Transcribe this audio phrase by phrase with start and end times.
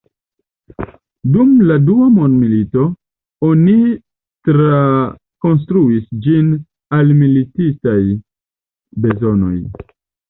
[1.33, 2.85] Dum la dua mondmilito,
[3.49, 3.75] oni
[4.49, 6.51] trakonstruis ĝin
[7.01, 7.99] al militistaj
[9.07, 9.57] bezonoj.